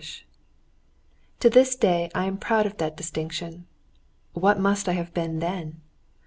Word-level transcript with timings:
To 1.41 1.47
this 1.47 1.75
day 1.75 2.09
I 2.15 2.25
am 2.25 2.39
proud 2.39 2.65
of 2.65 2.77
that 2.77 2.97
distinction; 2.97 3.67
what 4.33 4.59
must 4.59 4.89
I 4.89 4.93
have 4.93 5.13
been 5.13 5.37
then? 5.37 5.79